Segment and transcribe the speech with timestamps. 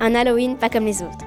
[0.00, 1.24] un Halloween pas comme les autres.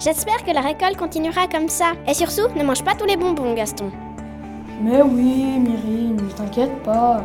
[0.00, 1.92] J'espère que la récolte continuera comme ça.
[2.08, 3.90] Et surtout, ne mange pas tous les bonbons, Gaston.
[4.82, 7.24] Mais oui, Myri, ne t'inquiète pas.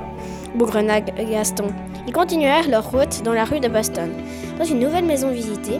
[0.56, 1.68] Bougrena Gaston.
[2.06, 4.12] Ils continuèrent leur route dans la rue de Boston.
[4.58, 5.80] Dans une nouvelle maison visitée,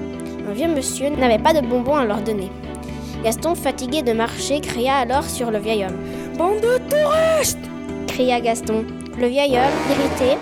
[0.50, 2.52] un vieux monsieur n'avait pas de bonbons à leur donner.
[3.24, 5.98] Gaston, fatigué de marcher, cria alors sur le vieil homme.
[6.38, 7.58] Bande de touristes
[8.18, 8.84] cria Gaston.
[9.20, 10.38] Le vieil homme, irrité,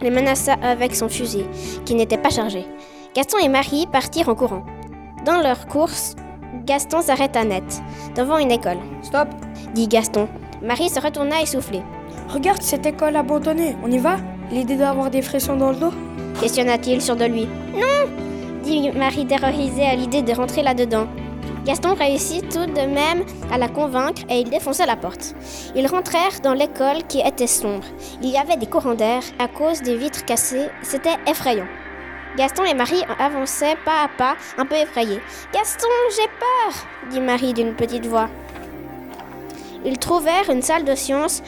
[0.00, 1.44] les menaça avec son fusil,
[1.84, 2.64] qui n'était pas chargé.
[3.18, 4.64] Gaston et Marie partirent en courant.
[5.24, 6.14] Dans leur course,
[6.64, 7.82] Gaston s'arrêta net,
[8.14, 8.78] devant une école.
[9.02, 9.26] Stop
[9.74, 10.28] dit Gaston.
[10.62, 11.82] Marie se retourna essoufflée.
[12.28, 14.18] Regarde cette école abandonnée, on y va?
[14.52, 15.90] L'idée d'avoir des frissons dans le dos?
[16.40, 17.48] Questionna-t-il sur de lui.
[17.74, 18.08] Non
[18.62, 21.08] dit Marie terrorisée à l'idée de rentrer là-dedans.
[21.64, 25.34] Gaston réussit tout de même à la convaincre et il défonça la porte.
[25.74, 27.84] Ils rentrèrent dans l'école qui était sombre.
[28.22, 30.68] Il y avait des courants d'air à cause des vitres cassées.
[30.84, 31.66] C'était effrayant.
[32.36, 35.20] Gaston et Marie avançaient pas à pas, un peu effrayés.
[35.52, 38.28] Gaston, j'ai peur dit Marie d'une petite voix.
[39.84, 41.42] Ils trouvèrent une salle de sciences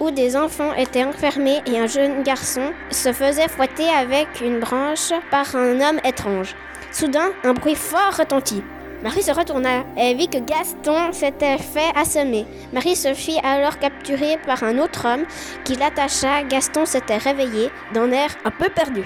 [0.00, 5.12] où des enfants étaient enfermés et un jeune garçon se faisait fouetter avec une branche
[5.30, 6.54] par un homme étrange.
[6.90, 8.62] Soudain, un bruit fort retentit.
[9.02, 12.46] Marie se retourna et vit que Gaston s'était fait assommer.
[12.72, 15.24] Marie se fit alors capturer par un autre homme
[15.64, 16.44] qui l'attacha.
[16.44, 19.02] Gaston s'était réveillé d'un air un peu perdu.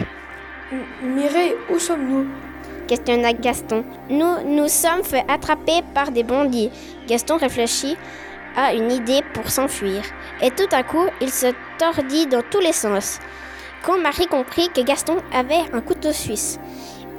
[1.01, 2.27] Mireille, où sommes-nous?
[2.89, 3.85] Questionna Gaston.
[4.11, 6.71] Nous nous sommes fait attraper par des bandits.
[7.07, 7.97] Gaston réfléchit
[8.57, 10.03] à une idée pour s'enfuir.
[10.43, 11.47] Et tout à coup, il se
[11.79, 13.21] tordit dans tous les sens.
[13.85, 16.59] Quand Marie comprit que Gaston avait un couteau suisse,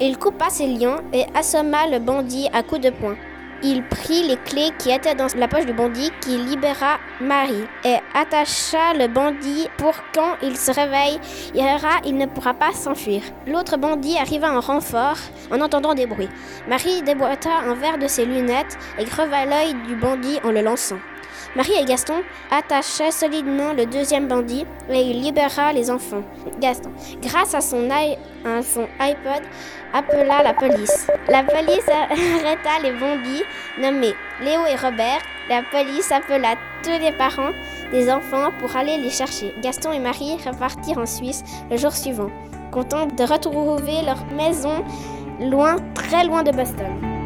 [0.01, 3.15] il coupa ses liens et assomma le bandit à coups de poing.
[3.63, 7.95] Il prit les clés qui étaient dans la poche du bandit qui libéra Marie et
[8.13, 11.19] attacha le bandit pour quand il se réveille,
[11.55, 13.23] il ne pourra pas s'enfuir.
[13.47, 15.17] L'autre bandit arriva en renfort
[15.51, 16.29] en entendant des bruits.
[16.67, 20.99] Marie déboîta un verre de ses lunettes et creva l'œil du bandit en le lançant.
[21.55, 22.21] Marie et Gaston
[22.51, 26.21] attachaient solidement le deuxième bandit et il libéra les enfants.
[26.59, 29.43] Gaston, grâce à son, à son iPod,
[29.93, 31.07] appela la police.
[31.27, 33.43] La police arrêta les bandits
[33.79, 35.21] nommés Léo et Robert.
[35.49, 37.51] La police appela tous les parents
[37.91, 39.53] des enfants pour aller les chercher.
[39.61, 42.29] Gaston et Marie repartirent en Suisse le jour suivant,
[42.71, 44.83] contents de retrouver leur maison
[45.39, 47.16] loin, très loin de Boston.